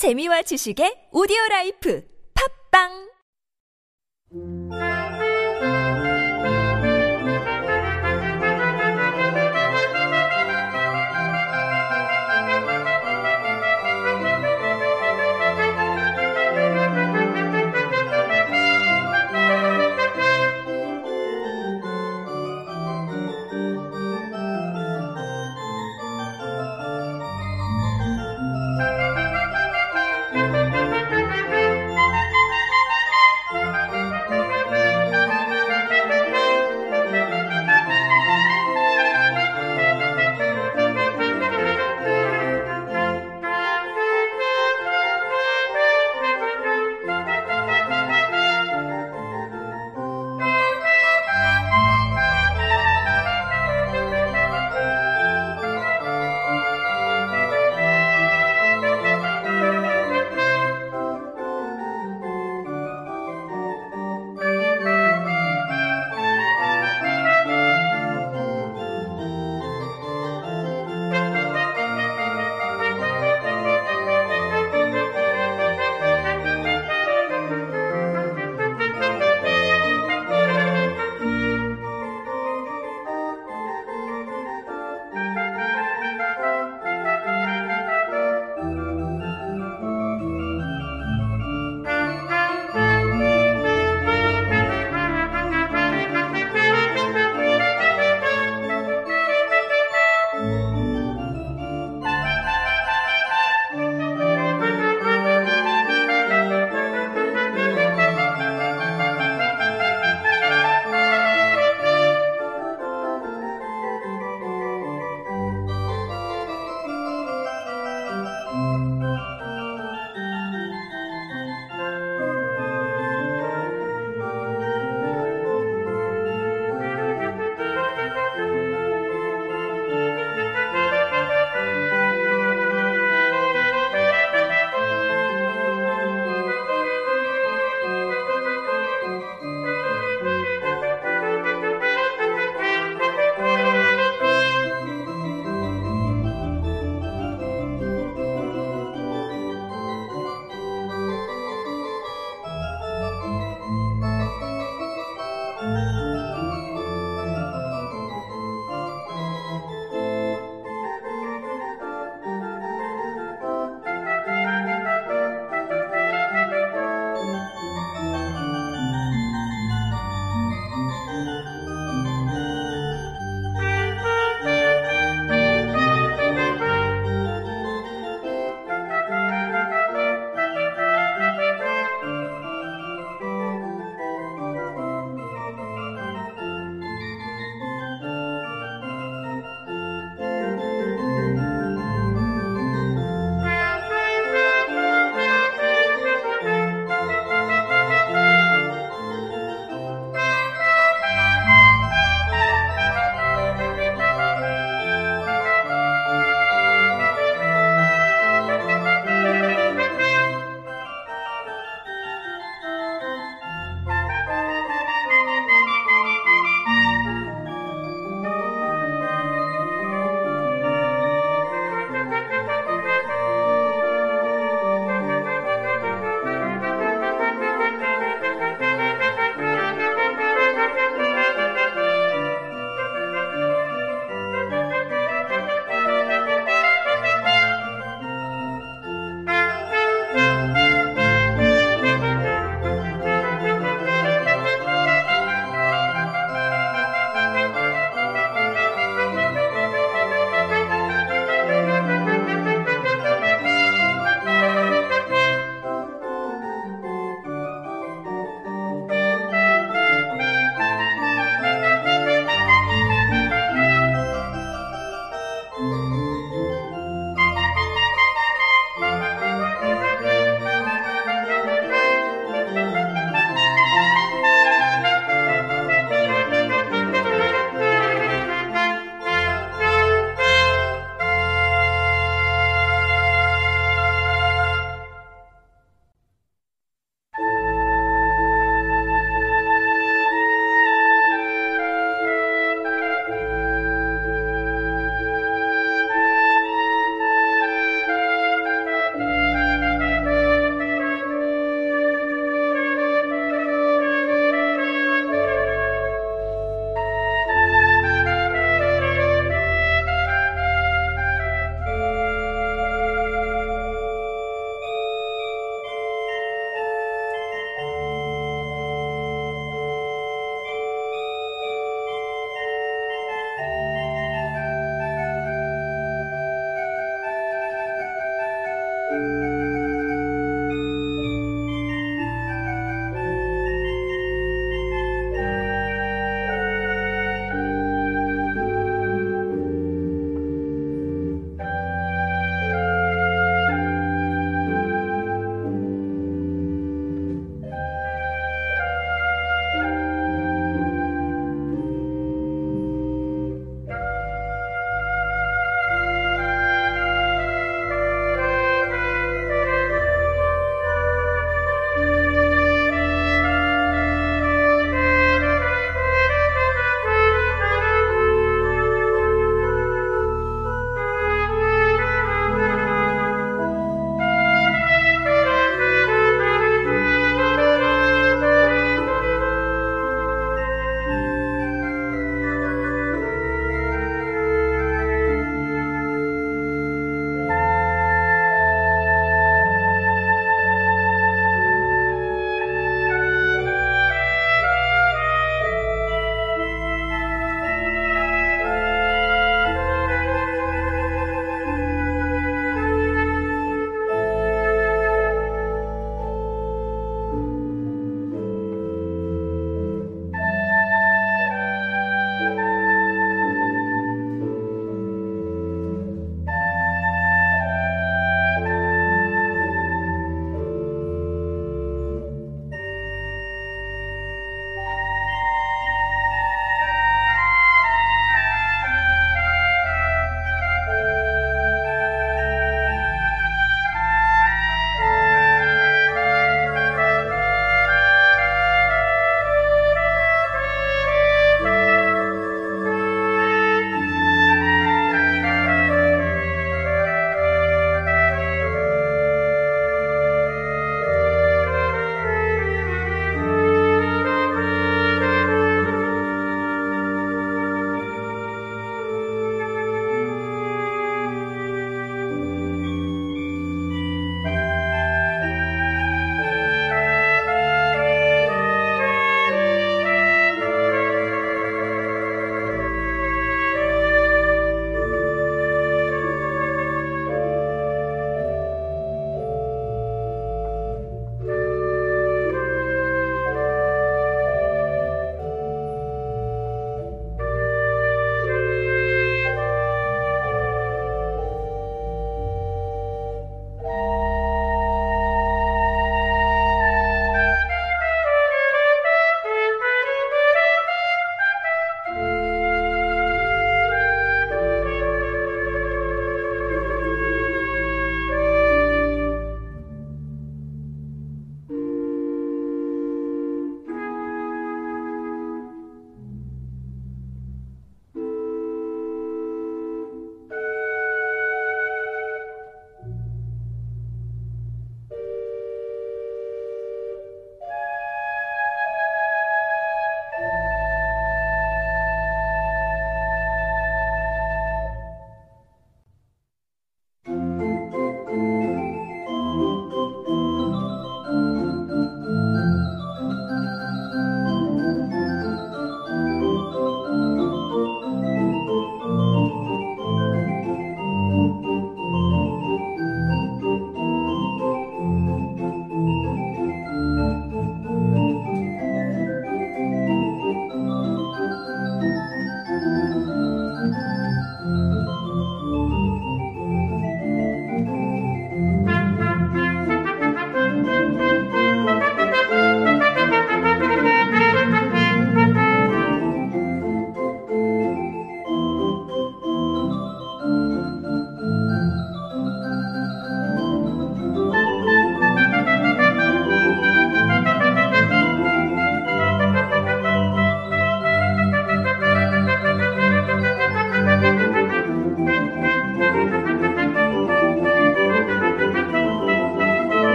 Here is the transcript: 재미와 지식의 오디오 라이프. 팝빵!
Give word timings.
재미와 0.00 0.40
지식의 0.48 1.12
오디오 1.12 1.36
라이프. 1.50 2.00
팝빵! 2.32 3.09